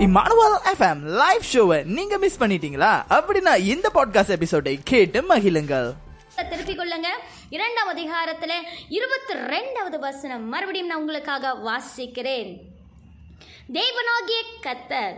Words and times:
Emmanuel 0.00 0.58
FM 0.64 1.00
live 1.00 1.42
ஷோவை 1.52 1.84
நீங்க 1.84 2.18
miss 2.18 2.40
பண்ணிட்டீங்களா? 2.40 3.02
அப்படின்னா 3.10 3.56
இந்த 3.56 3.90
பாட்காஸ்ட் 3.94 4.28
எபிசோடை 4.28 4.78
கேட்டு 4.84 5.22
மகிழுங்கள். 5.22 5.92
திருப்பிக் 6.34 6.78
கொள்ளுங்க. 6.78 7.06
இரண்டாம் 7.50 7.96
அதிகாரத்துல 7.96 8.52
இருபத்தி 8.88 9.34
ரெண்டாவது 9.34 9.98
வசனம். 9.98 10.48
மறுபடியும் 10.48 10.86
நான் 10.86 10.98
உங்களுக்காக 10.98 11.54
வாசிக்கிறேன். 11.54 12.60
தேவனாகிய 13.72 14.42
கத்தர் 14.62 15.14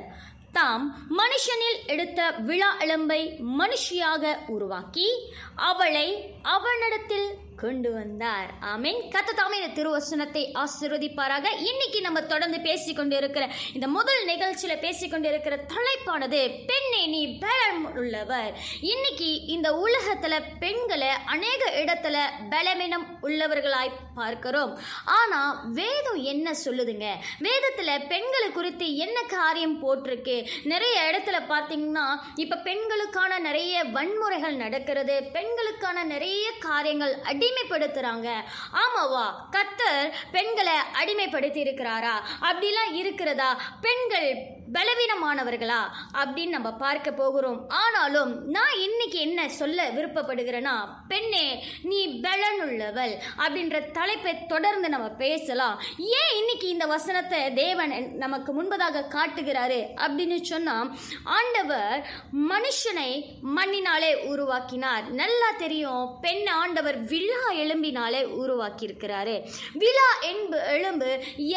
தாம் 0.53 1.07
மனுஷனில் 1.19 1.87
எடுத்த 1.87 2.31
விழா 2.31 2.77
எலும்பை 2.81 3.41
மனுஷியாக 3.59 4.37
உருவாக்கி 4.47 5.35
அவளை 5.57 6.35
அவனிடத்தில் 6.43 7.37
கொண்டு 7.57 7.93
வந்தார். 7.93 8.51
ஆமீன். 8.61 9.01
கத்த 9.09 9.35
தாமே 9.37 9.61
இந்த 9.61 9.83
திருவசனத்தை 9.83 10.43
ஆசிர்வதிப்பாராக. 10.55 11.47
இன்னைக்கு 11.57 12.01
நம்ம 12.01 12.23
தொடர்ந்து 12.23 12.61
பேசிக்கொண்டு 12.61 13.17
இருக்கிற 13.17 13.51
இந்த 13.75 13.89
முதல் 13.89 14.27
நிகழ்ச்சியில 14.27 14.79
பேசிக்கொண்டு 14.79 15.29
இருக்கிற 15.29 15.57
தலைப்பானது 15.57 16.41
பெண்ணே 16.67 17.07
நீ 17.07 17.39
பலம் 17.39 17.97
உள்ளவர் 17.97 18.59
இன்னைக்கு 18.81 19.45
இந்த 19.47 19.73
உலகத்துல 19.73 20.43
பெண்களை 20.61 21.09
அநேக 21.09 21.71
இடத்துல 21.85 22.19
பலவீனம் 22.51 23.07
உள்ளவர்களாய் 23.23 23.93
பார்க்கிறோம். 24.15 24.79
ஆனா 25.05 25.65
வேதம் 25.73 26.23
என்ன 26.23 26.51
சொல்லுதுங்க? 26.65 27.15
வேதத்துல 27.41 28.09
பெண்களை 28.09 28.51
குறித்து 28.53 28.97
என்ன 28.97 29.23
காரியம் 29.23 29.79
போட்டிருக்கு? 29.83 30.47
நிறைய 30.65 30.97
இடத்துல 31.11 31.53
பார்த்தீங்கன்னா 31.53 32.07
இப்ப 32.35 32.57
பெண்களுக்கான 32.57 33.39
நிறைய 33.39 33.85
வன்முறைகள் 33.85 34.57
நடக்கிறது 34.57 35.23
பெண்களுக்கான 35.33 36.05
நிறைய 36.05 36.53
காரியங்கள் 36.61 37.19
அடிமைப்படுத்துறாங்க. 37.53 38.29
ஆமாவா? 38.73 39.27
கத்தர் 39.51 40.13
பெண்களை 40.33 40.73
அடிமைப்படுத்தி 41.03 41.61
இருக்கிறாரா 41.63 42.15
அப்படிலாம் 42.41 42.93
இருக்கிறதா? 42.93 43.51
பெண்கள் 43.81 44.29
பலவீனமானவர்களா 44.77 45.81
அப்படின்னு 46.21 46.57
நம்ம 46.57 46.71
பார்க்க 46.85 47.11
போகிறோம். 47.21 47.59
ஆனாலும் 47.83 48.33
நான் 48.57 48.75
இன்னைக்கு 48.87 49.19
என்ன 49.27 49.49
சொல்ல 49.61 49.89
விருப்பப்படுகிறேன்னா 49.97 50.75
பெண்ணே 51.13 51.47
நீ 51.91 52.01
பலனுள்ளவள் 52.27 53.15
அப்படின்ற 53.43 53.77
தலைப்பை 53.99 54.35
தொடர்ந்து 54.53 54.89
நம்ம 54.95 55.09
பேசலாம். 55.25 55.77
ஏன் 56.21 56.33
இன்னைக்கு 56.41 56.69
இந்த 56.69 56.87
வசனத்தை 56.87 57.41
தேவன் 57.55 57.95
நமக்கு 58.25 58.51
முன்பதாக 58.59 59.05
காட்டுகிறாரு 59.17 59.81
அப்படின்னு 60.05 60.39
சொன்னா 60.53 60.77
ஆண்டவர் 61.39 61.99
மனுஷனை 62.53 63.11
மண்ணினாலே 63.57 64.13
உருவாக்கினார். 64.33 65.05
நல்லா 65.23 65.51
தெரியும் 65.65 66.05
பெண் 66.21 66.47
ஆண்டவர் 66.61 66.99
விழா 67.13 67.43
எலும்பினாலே 67.65 68.23
உருவாக்கி 68.43 68.85
இருக்கிறாரு 68.87 69.37
விழா 69.83 70.09
என்பு 70.31 70.59
எலும்பு 70.77 71.11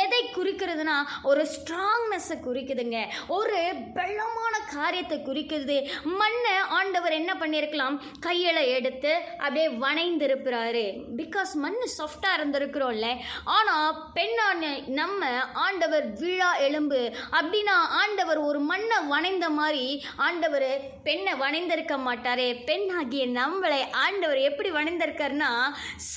எதை 0.03 0.21
குறிக்கிறதுனா 0.37 0.97
ஒரு 1.23 1.43
ஸ்ட்ராங்னஸை 1.53 2.37
குறிக்குதுங்க. 2.47 2.99
ஒரு 3.27 3.73
பலமான 3.93 4.53
காரியத்தை 4.71 5.21
குறிக்கிறது. 5.21 5.77
மண்ணை 6.03 6.53
ஆண்டவர் 6.69 7.11
என்ன 7.11 7.31
பண்ணியிருக்கலாம்? 7.39 7.95
கையில 8.25 8.67
எடுத்து 8.67 9.11
அப்படியே 9.37 9.67
வணைந்திருக்கிறாரு. 9.67 10.85
பிகாஸ் 11.17 11.53
மண் 11.53 11.79
சாஃப்டாக 11.97 12.37
இருந்திருக்கிறோம்ல. 12.37 13.09
ஆனால் 13.43 14.03
பெண்ணான 14.15 14.87
நம்ம 14.87 15.29
ஆண்டவர் 15.53 16.05
விழா 16.13 16.55
எலும்பு. 16.55 17.01
அப்படின்னா 17.31 17.77
ஆண்டவர் 18.01 18.37
ஒரு 18.37 18.59
மண்ணை 18.59 18.97
வணைந்த 19.09 19.49
மாதிரி 19.49 20.05
ஆண்டவர் 20.15 20.69
பெண்ணை 21.03 21.33
வணைந்திருக்க 21.33 21.95
மாட்டாரே. 22.07 22.49
பெண்ணாகிய 22.69 23.25
நம்மளை 23.39 23.79
ஆண்டவர் 23.91 24.37
எப்படி 24.37 24.71
வணைந்திருக்காருன்னா 24.71 25.51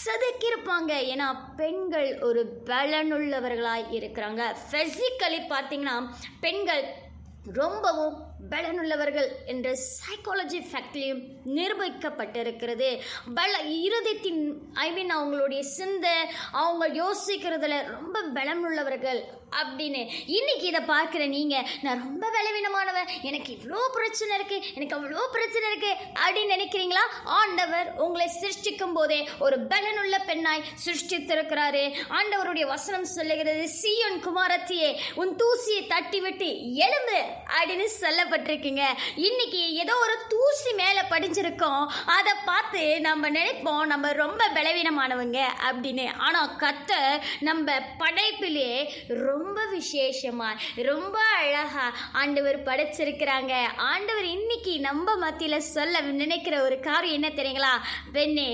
செதுக்கியிருப்பாங்க. 0.05 0.93
ஏன்னா 1.13 1.29
பெண்கள் 1.57 2.21
ஒரு 2.21 2.43
பலனுள்ளவர்களாக 2.65 3.67
இருக்கிறாங்க. 3.99 4.43
ஃபிசிக்கலி 4.71 5.41
பார்த்தீங்கன்னா 5.51 5.97
பெண்கள் 6.41 6.78
ரொம்பவும் 7.53 8.17
பலனுள்ளவர்கள் 8.51 9.29
என்ற 9.47 9.69
சைக்காலஜி 9.99 10.59
ஃபேக்ட்லையும் 10.69 11.23
நிரூபிக்கப்பட்டிருக்கிறது. 11.57 12.89
பல 13.35 13.53
இருதயத்தின் 13.87 14.43
ஐ 14.75 14.93
மீன் 14.93 15.13
அவங்களுடைய 15.17 15.61
சிந்தை 15.61 16.17
அவங்க 16.51 16.87
யோசிக்கிறதுல 17.03 17.79
ரொம்ப 17.97 18.23
பலமுள்ளவர்கள் 18.35 19.21
அப்படின்னு. 19.61 20.03
இன்னைக்கு 20.39 20.67
இதை 20.71 20.83
பார்க்குற 20.93 21.23
நீங்கள் 21.37 21.67
நான் 21.85 22.03
ரொம்ப 22.07 22.25
பலவீனமானவன். 22.37 23.11
எனக்கு 23.29 23.51
இவ்வளோ 23.57 23.81
பிரச்சனை 23.97 24.33
இருக்குது 24.39 24.65
எனக்கு 24.77 24.97
அவ்வளோ 24.97 25.25
பிரச்சனை 25.37 25.67
இருக்குது 25.71 25.99
அப்படின்னு 26.23 26.55
நினைக்கிறீங்களா? 26.57 27.05
ஆண்டவர் 27.41 27.89
உங்களை 28.05 28.29
சிருஷ்டிக்கும் 28.41 28.95
போதே 28.99 29.21
ஒரு 29.47 29.59
பலனுள்ள 29.73 30.17
பெண்ணாய் 30.29 30.67
சிருஷ்டித்திருக்கிறாரு. 30.85 31.85
ஆண்டவருடைய 32.19 32.67
வசனம் 32.75 33.09
சொல்லுகிறது 33.17 33.65
சீயன் 33.81 34.19
குமாரத்தியே 34.27 34.91
உன் 35.23 35.35
தூசியை 35.43 35.83
தட்டி 35.95 36.21
விட்டு 36.27 36.49
எலும்பு 36.87 37.19
அப்படின்னு 37.59 37.87
சொல்லப்பட்டிருக்குங்க. 38.03 38.85
இன்னைக்கு 39.29 39.63
ஏதோ 39.85 39.97
ஒரு 40.07 40.17
தூசி 40.35 40.73
மேலே 40.83 41.03
படிஞ்சிருக்கோம். 41.13 41.85
அதை 42.19 42.35
பார்த்து 42.51 42.83
நம்ம 43.09 43.31
நினைப்போம் 43.39 43.85
நம்ம 43.93 44.13
ரொம்ப 44.23 44.43
பலவீனமானவங்க 44.57 45.41
அப்படின்னு. 45.69 46.07
ஆனால் 46.27 46.55
கத்த 46.65 46.93
நம்ம 47.49 47.79
படைப்பிலே 48.03 48.71
ரொம்ப 49.27 49.38
ரொம்ப 49.39 49.61
விசேஷமா 49.77 50.51
ரொம்ப 50.91 51.17
அழகா 51.41 51.87
ஆண்டவர் 52.21 52.59
படைச்சிருக்கிறாங்க. 52.69 53.55
ஆண்டவர் 53.93 54.29
இன்னைக்கு 54.37 54.73
நம்ம 54.89 55.17
மத்தியில் 55.25 55.67
சொல்ல 55.75 56.01
நினைக்கிற 56.23 56.55
ஒரு 56.67 56.77
காரியம் 56.89 57.17
என்ன 57.19 57.31
தெரியுங்களா? 57.39 57.73
பெண்ணே 58.17 58.51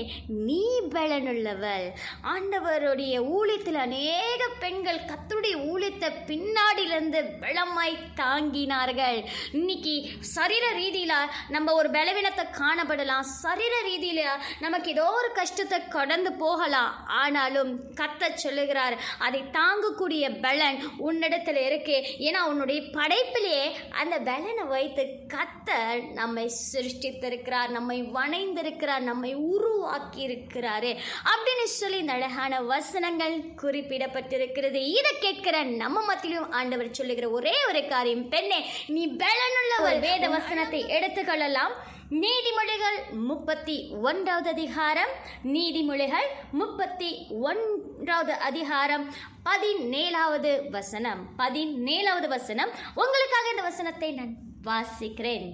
நீ 0.47 0.63
பலனுள்ளவள். 0.95 1.87
ஆண்டவருடைய 2.33 3.15
ஊழியத்தில் 3.35 3.79
அநேக 3.85 4.41
பெண்கள் 4.63 5.07
கத்தருடைய 5.11 5.55
ஊழியத்தை 5.71 6.09
பின்னாடியிலிருந்து 6.29 7.21
பலமாய் 7.43 7.95
தாங்கினார்கள். 8.21 9.19
இன்னைக்கு 9.59 9.95
சரீர 10.35 10.65
ரீதியில் 10.81 11.31
நம்ம 11.55 11.73
ஒரு 11.79 11.89
பலவீனத்தை 11.97 12.45
காணப்படலாம். 12.61 13.25
சரீர 13.43 13.75
ரீதியில் 13.89 14.23
நமக்கு 14.65 14.89
ஏதோ 14.95 15.07
ஒரு 15.21 15.31
கஷ்டத்தை 15.41 15.79
கடந்து 15.97 16.33
போகலாம். 16.43 16.91
ஆனாலும் 17.21 17.71
கத்த 18.01 18.33
சொல்லுகிறார் 18.45 18.97
அதை 19.25 19.41
தாங்கக்கூடிய 19.59 20.23
பலன் 20.45 20.74
உன்னிடத்துல 21.07 21.65
இருக்கு. 21.65 21.97
ஏன்னா 22.19 22.41
உன்னுடைய 22.47 22.81
படைப்பிலேயே 22.81 23.65
அந்த 23.89 24.19
பலனை 24.19 24.63
வைத்து 24.63 25.03
கத்த 25.33 25.69
நம்மை 26.11 26.51
சிருஷ்டித்திருக்கிறார் 26.73 27.69
நம்மை 27.69 27.97
வணைந்திருக்கிறார் 28.17 28.99
நம்மை 28.99 29.33
உருவாக்கி 29.35 30.21
இருக்கிறாரு 30.27 30.91
அப்படின்னு 31.31 31.67
சொல்லி 31.79 31.97
இந்த 31.97 32.13
அழகான 32.13 32.61
வசனங்கள் 32.61 33.35
குறிப்பிடப்பட்டிருக்கிறது. 33.61 34.81
இதை 34.99 35.13
கேட்கிற 35.19 35.63
நம்ம 35.63 36.03
மத்தியிலும் 36.05 36.51
ஆண்டவர் 36.51 36.91
சொல்லுகிற 36.91 37.29
ஒரே 37.29 37.55
ஒரு 37.67 37.83
காரியம் 37.85 38.29
பெண்ணே 38.29 38.59
நீ 38.87 39.03
பலனுள்ளவள். 39.07 39.99
வேத 39.99 40.27
வசனத்தை 40.29 40.83
எடுத்துக்கொள்ளலாம். 40.97 41.75
நீதிமொழிகள் 42.09 43.11
முப்பத்தி 43.11 43.89
ஒன்றாவது 43.89 44.49
அதிகாரம் 44.49 45.09
நீதிமொழிகள் 45.43 46.27
முப்பத்தி 46.51 47.27
ஒன்றாவது 47.29 48.33
அதிகாரம். 48.33 49.13
பதினேழாவது 49.45 50.69
வசனம் 50.69 51.29
பதினேழாவது 51.37 52.27
வசனம். 52.27 52.69
உங்களுக்காக 52.87 53.49
இந்த 53.49 53.61
வசனத்தை 53.61 54.11
நான் 54.11 54.37
வாசிக்கிறேன். 54.63 55.53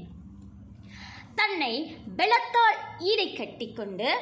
தன்னை 1.35 1.97
பலத்தால் 2.17 2.79
ஈடை 2.99 3.33
கட்டிக்கொண்டு 3.33 4.15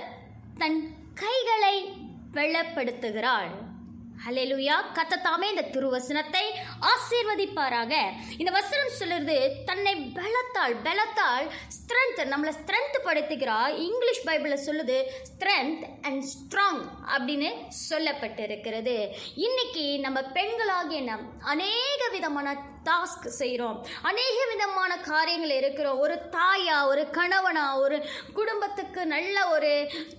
தன் 0.57 0.95
கைகளை 1.13 1.93
வெள்ளப்படுத்துகிறாள். 2.33 3.68
ஹலெலுயா 4.27 4.75
கத்தத்தாமே 4.93 5.47
இந்த 5.49 5.61
திருவசனத்தை 5.61 6.43
ஆசீர்வதிப்பாராக. 6.81 7.93
இந்த 8.37 8.51
வசனம் 8.51 8.95
சொல்லுறது 8.99 9.49
தன்னை 9.65 9.93
பலத்தால் 9.95 10.75
பலத்தால் 10.83 11.47
ஸ்ட்ரென்த் 11.75 12.21
நம்மளை 12.33 12.53
ஸ்ட்ரென்த் 12.59 12.97
படுத்துகிறா 13.05 13.67
இங்கிலீஷ் 13.67 14.25
பைபிளில் 14.25 14.65
சொல்லுது 14.65 14.97
ஸ்ட்ரென்த் 15.29 15.83
அண்ட் 16.01 16.23
ஸ்ட்ராங் 16.33 16.83
அப்படின்னு 17.17 17.51
சொல்லப்பட்டிருக்கிறது. 17.89 19.11
இன்னைக்கு 19.35 19.99
நம்ம 19.99 20.21
பெண்களாகிய 20.21 21.03
நம் 21.03 21.31
அநேக 21.39 22.09
விதமான 22.11 22.57
டாஸ்க் 22.87 23.27
செய்கிறோம் 23.39 23.77
அநேக 24.09 24.37
விதமான 24.51 24.91
காரியங்கள் 25.09 25.53
இருக்கிறோம். 25.59 25.99
ஒரு 26.05 26.15
தாயா 26.35 26.77
ஒரு 26.91 27.03
கணவனா 27.17 27.65
ஒரு 27.83 27.97
குடும்பத்துக்கு 28.37 29.01
நல்ல 29.05 29.37
ஒரு 29.55 29.71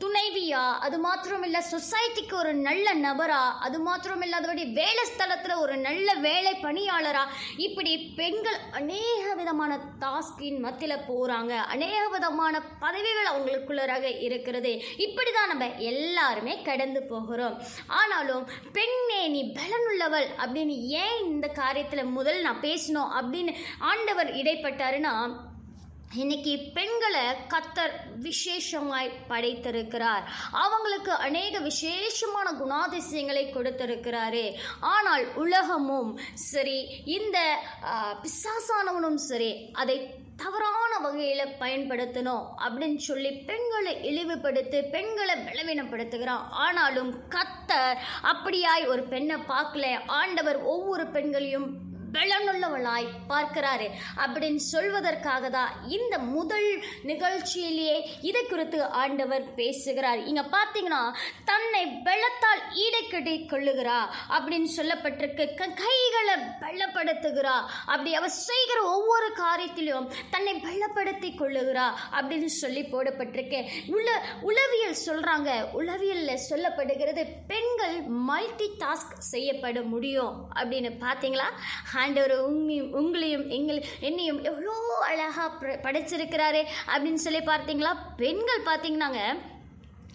துணைவியா 0.03 0.63
அது 0.87 0.99
மாத்திரம் 0.99 1.45
இல்லை 1.49 1.63
சொசைட்டிக்கு 1.73 2.37
ஒரு 2.43 2.53
நல்ல 2.69 2.95
நபரா 3.07 3.43
அது 3.67 3.79
மாத்திரம் 3.89 4.23
இல்லாதபடி 4.27 4.65
வேலை 4.81 5.05
ஸ்தலத்தில் 5.11 5.63
ஒரு 5.65 5.77
நல்ல 5.77 6.09
வேலை 6.29 6.53
பணியாளரா 6.67 7.25
இப்படி 7.67 7.93
பெண்கள் 8.21 8.59
அநேக 8.71 9.35
விதமான 9.35 9.79
டாஸ்கின் 10.05 10.61
மத்தியில் 10.67 11.07
போகிறாங்க 11.09 11.55
அநேக 11.75 12.03
விதமான 12.09 12.55
பதவிகள் 12.85 13.31
அவங்களுக்குள்ளராக 13.33 14.07
இருக்கிறது. 14.27 14.73
இப்படி 15.07 15.31
தான் 15.33 15.51
நம்ம 15.53 15.67
எல்லாருமே 15.93 16.55
கடந்து 16.63 17.03
போகிறோம். 17.03 17.57
ஆனாலும் 18.01 18.45
பெண்ணே 18.73 19.23
நீ 19.29 19.43
பலனுள்ளவள் 19.59 20.29
அப்படின்னு 20.43 20.77
ஏன் 21.03 21.19
இந்த 21.33 21.47
காரியத்தில் 21.61 22.15
முதல் 22.19 22.41
நான் 22.51 22.67
பேசணும் 22.71 23.15
அப்படின்னு 23.21 23.55
ஆண்டவர் 23.93 24.33
இடைப்பட்டாருன்னா 24.41 25.15
இன்னைக்கு 26.21 26.53
பெண்களை 26.77 27.25
கத்தர் 27.53 27.93
விசேஷமாய் 28.25 29.11
படைத்திருக்கிறார். 29.29 30.25
அவங்களுக்கு 30.63 31.13
அநேக 31.27 31.59
விசேஷமான 31.67 32.47
குணாதிசயங்களை 32.63 33.45
கொடுத்திருக்கிறாரு. 33.57 34.43
ஆனால் 34.93 35.25
உலகமும் 35.43 36.11
சரி 36.51 36.79
இந்த 37.17 37.39
பிசாசானவனும் 38.25 39.21
சரி 39.29 39.53
அதை 39.83 39.97
தவறான 40.43 40.93
வகையில் 41.05 41.55
பயன்படுத்தணும் 41.63 42.45
அப்படின்னு 42.65 43.01
சொல்லி 43.09 43.31
பெண்களை 43.51 43.93
இழிவுபடுத்தி 44.11 44.81
பெண்களை 44.97 45.37
பலவீனப்படுத்துகிறான். 45.47 46.45
ஆனாலும் 46.65 47.13
கத்தர் 47.37 48.01
அப்படியாய் 48.33 48.91
ஒரு 48.95 49.05
பெண்ணை 49.15 49.39
பார்க்கல. 49.55 49.87
ஆண்டவர் 50.21 50.61
ஒவ்வொரு 50.75 51.07
பெண்களையும் 51.19 51.69
பலனுள்ளவளாய் 52.13 53.09
பார்க்கிறாரு. 53.29 53.91
அப்படின்னு 54.17 54.61
சொல்வதற்காக 54.73 55.51
தான் 55.51 55.89
இந்த 55.89 56.19
முதல் 56.19 56.85
நிகழ்ச்சியிலேயே 57.05 58.01
இதை 58.23 58.47
குறித்து 58.47 58.85
ஆண்டவர் 58.85 59.55
பேசுகிறார். 59.55 60.25
இங்க 60.25 60.43
பார்த்தீங்கன்னா 60.43 61.15
தன்னை 61.45 61.87
பலத்தால் 61.87 62.75
ஈடுகட்டி 62.75 63.47
கொள்ளுகிறா 63.47 63.99
அப்படின்னு 64.29 64.69
சொல்லப்பட்டிருக்கு. 64.77 65.55
க- 65.55 65.75
கைகளை 65.75 66.35
பலப்படுத்துகிறா. 66.61 67.67
அப்படி 67.87 68.15
அவ 68.15 68.29
செய்கிற 68.29 68.83
ஒவ்வொரு 68.83 69.33
காரியத்திலும் 69.37 70.13
தன்னை 70.31 70.55
பலப்படுத்தி 70.55 71.35
கொள்ளுகிறா 71.35 71.87
அப்படின்னு 72.13 72.45
சொல்லி 72.45 72.83
போடப்பட்டிருக்கு. 72.83 73.69
உள்ள 73.87 74.23
உளவியல் 74.41 74.97
சொல்றாங்க. 75.07 75.69
உளவியல்ல 75.79 76.39
சொல்லப்படுகிறது 76.51 77.27
பெண்கள் 77.47 78.01
மல்டி 78.03 78.71
டாஸ்க் 78.79 79.19
செய்யப்பட 79.19 79.83
முடியும் 79.83 80.49
அப்படின்னு 80.55 80.93
பார்த்தீங்களா? 81.01 81.51
ஆண்டவர் 82.01 82.35
உங்களையும் 82.47 82.91
உங்களையும் 82.95 83.47
எங்கள் 83.49 83.81
என்னையும் 84.01 84.43
எவ்வளோ 84.45 84.75
அழகாக 85.07 85.49
ப- 85.61 85.79
படைச்சிருக்கிறாரு 85.83 86.61
அப்படின்னு 86.87 87.23
சொல்லி 87.25 87.39
பார்த்தீங்களா? 87.47 87.93
பெண்கள் 88.17 88.67
பார்த்தீங்கன்னாங்க 88.67 89.23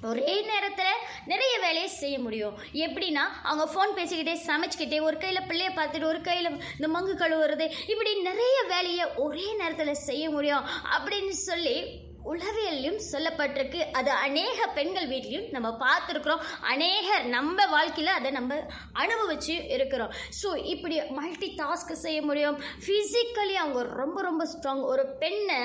ஒரே 0.02 0.42
நேரத்தில் 0.42 1.04
நிறைய 1.26 1.54
வேலையை 1.60 1.88
செய்ய 1.94 2.16
முடியும். 2.20 2.56
எப்படின்னா 2.78 3.24
அவங்க 3.44 3.66
ஃபோன் 3.72 3.96
பேசிக்கிட்டே 3.96 4.36
சமைச்சிக்கிட்டே 4.48 5.02
ஒரு 5.02 5.18
கையில் 5.18 5.48
பிள்ளைய 5.48 5.70
பார்த்துட்டு 5.76 6.04
ஒரு 6.06 6.22
கையில் 6.22 6.50
இந்த 6.76 6.88
மங்கு 6.88 7.14
கழுவுறது 7.14 7.66
இப்படி 7.88 8.22
நிறைய 8.22 8.58
வேலையை 8.68 9.06
ஒரே 9.18 9.54
நேரத்தில் 9.54 10.04
செய்ய 10.04 10.30
முடியும் 10.30 10.66
அப்படின்னு 10.94 11.36
சொல்லி 11.44 11.76
உளவியல்லையும் 12.32 13.00
சொல்லப்பட்டிருக்கு. 13.12 13.82
அது 14.00 14.12
அநேக 14.26 14.68
பெண்கள் 14.78 15.08
வீட்லையும் 15.14 15.50
நம்ம 15.56 15.70
பார்த்துருக்குறோம். 15.84 16.44
அநேகர் 16.74 17.26
நம்ம 17.36 17.66
வாழ்க்கையில் 17.76 18.18
அதை 18.18 18.30
நம்ம 18.38 18.60
அனுபவிச்சு 19.04 19.56
இருக்கிறோம். 19.76 20.14
ஸோ 20.40 20.50
இப்படி 20.74 20.96
மல்டி 21.20 21.50
டாஸ்க் 21.62 21.94
செய்ய 22.06 22.20
முடியும். 22.30 22.58
ஃபிசிக்கலி 22.86 23.56
அவங்க 23.64 23.82
ரொம்ப 24.02 24.18
ரொம்ப 24.30 24.44
ஸ்ட்ராங் 24.54 24.84
ஒரு 24.92 25.06
பெண்ணை 25.24 25.60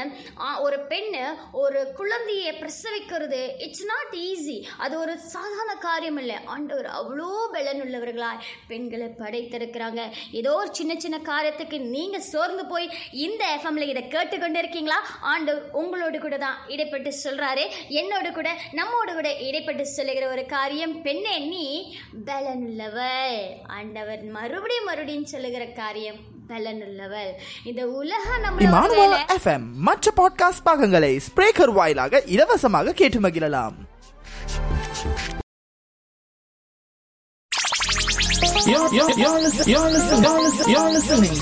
ஒரு 0.67 0.79
பெண்ணு 0.93 1.25
ஒரு 1.63 1.81
குழந்தையை 2.01 2.53
பிரசவிக்கிறது 2.63 3.41
இட்ஸ் 3.67 3.87
நாட் 3.93 4.15
ஈஸி 4.27 4.57
அது 4.85 4.95
ஒரு 5.05 5.15
சாதாரண 5.35 5.73
காரியம் 5.87 6.21
இல்லை. 6.23 6.37
ஆண்டவர் 6.55 6.89
அவ்வளோ 6.99 7.31
பலனுள்ளவர்களாய் 7.57 8.43
பெண்களை 8.71 9.09
படைத்திருக்கிறாங்க. 9.23 10.01
ஏதோ 10.41 10.53
ஒரு 10.63 10.71
சின்ன 10.81 10.93
சின்ன 11.05 11.19
காரியத்துக்கு 11.31 11.79
நீங்கள் 11.97 12.27
சோர்ந்து 12.33 12.65
போய் 12.73 12.87
இந்த 13.27 13.43
எஃப்எம்ல 13.57 13.87
இதை 13.93 14.05
கேட்டுக்கொண்டு 14.17 14.61
இருக்கீங்களா 14.63 14.99
ஆண்டவர் 15.33 15.67
உங்களோடு 15.83 16.19
கூட 16.25 16.37
தான் 16.45 16.50
இடைப்பட்டு 16.69 17.13
சொல்றாரு. 17.25 17.71
என்னோடு 17.89 18.33
கூட 18.33 18.59
நம்மோடு 18.73 19.13
கூட 19.13 19.29
இடைப்பட்டு 19.29 19.83
சொல்லுகிற 19.83 20.31
ஒரு 20.31 20.47
காரியம் 20.47 21.03
பெண்ணே 21.03 21.39
நீ 21.39 21.97
பலனுள்ளவள். 22.27 23.47
ஆண்டவர் 23.67 24.23
மறுபடியும் 24.23 24.85
மறுபடியும் 24.85 25.27
சொல்லுகிற 25.27 25.65
காரியம் 25.65 26.17
பலனுள்ளவள். 26.49 27.33
இந்த 27.65 27.87
இமானுவல் 28.59 28.97
வேலை. 28.97 29.21
எஃப்எம் 29.23 29.73
மற்ற 29.73 30.13
பாட்காஸ்ட் 30.17 30.63
பாகங்களை 30.65 31.21
ஸ்பிரேக்கர் 31.29 31.73
வாயிலாக 31.73 32.23
இலவசமாக 32.27 32.93
கேட்டு 32.93 33.21
மகிழலாம் 33.21 33.75
You're, 38.67 38.89
you're, 38.93 39.13
you're, 39.19 39.41
listen, 39.41 39.67
you're, 39.73 39.91
listen, 39.91 40.23
you're, 40.23 40.41
listen, 40.47 40.71
you're 40.73 40.91
listening 40.97 41.37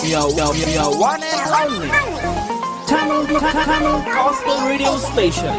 to 0.00 0.06
your, 0.06 0.30
your, 0.30 0.54
your 0.54 0.98
one 0.98 1.22
and 1.22 1.50
only. 1.50 2.53
Gospel 2.94 4.66
Radio 4.68 4.96
Station. 4.98 5.52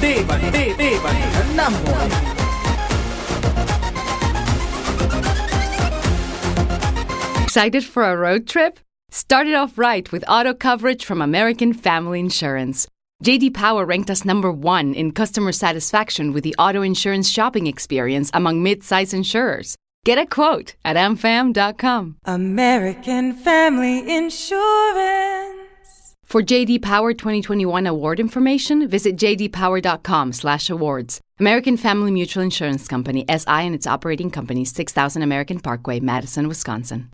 Devan, 0.00 0.52
De- 0.52 0.74
Devan, 0.74 1.16
Nammo. 1.56 1.82
Excited 7.42 7.84
for 7.84 8.04
a 8.04 8.16
road 8.16 8.46
trip? 8.46 8.78
Start 9.10 9.48
it 9.48 9.54
off 9.54 9.76
right 9.76 10.10
with 10.12 10.24
auto 10.28 10.54
coverage 10.54 11.04
from 11.04 11.20
American 11.20 11.72
Family 11.72 12.20
Insurance. 12.20 12.86
JD 13.24 13.54
Power 13.54 13.84
ranked 13.84 14.10
us 14.10 14.24
number 14.24 14.52
1 14.52 14.94
in 14.94 15.10
customer 15.10 15.50
satisfaction 15.50 16.32
with 16.32 16.44
the 16.44 16.54
auto 16.58 16.82
insurance 16.82 17.28
shopping 17.30 17.66
experience 17.66 18.30
among 18.34 18.62
mid-size 18.62 19.12
insurers. 19.14 19.74
Get 20.06 20.18
a 20.18 20.24
quote 20.24 20.76
at 20.84 20.94
amfam.com. 20.94 22.16
American 22.24 23.32
Family 23.32 24.08
Insurance. 24.08 24.54
For 26.24 26.42
JD 26.42 26.80
Power 26.80 27.12
2021 27.12 27.88
award 27.88 28.20
information, 28.20 28.88
visit 28.88 29.16
jdpower.com/awards. 29.16 31.20
American 31.40 31.76
Family 31.76 32.12
Mutual 32.12 32.44
Insurance 32.44 32.86
Company 32.86 33.24
SI 33.28 33.66
and 33.66 33.74
its 33.74 33.88
operating 33.88 34.30
companies 34.30 34.72
6000 34.72 35.22
American 35.22 35.58
Parkway, 35.58 35.98
Madison, 35.98 36.46
Wisconsin. 36.46 37.10